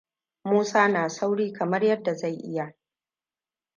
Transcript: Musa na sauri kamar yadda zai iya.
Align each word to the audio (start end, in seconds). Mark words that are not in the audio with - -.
Musa 0.43 0.87
na 0.87 1.09
sauri 1.09 1.53
kamar 1.53 1.83
yadda 1.83 2.13
zai 2.15 2.35
iya. 2.35 2.73